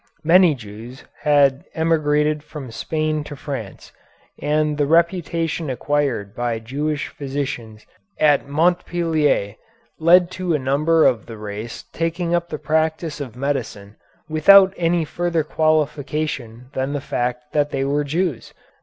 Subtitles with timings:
[0.23, 3.91] Many Jews had emigrated from Spain to France,
[4.41, 7.85] and the reputation acquired by Jewish physicians
[8.19, 9.57] at Montpellier
[9.99, 13.95] led to a number of the race taking up the practice of medicine
[14.27, 18.55] without any further qualification than the fact that they were Jews.